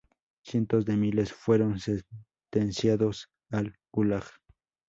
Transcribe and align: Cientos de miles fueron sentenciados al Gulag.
Cientos 0.41 0.83
de 0.85 0.97
miles 0.97 1.31
fueron 1.31 1.77
sentenciados 1.79 3.29
al 3.51 3.75
Gulag. 3.91 4.25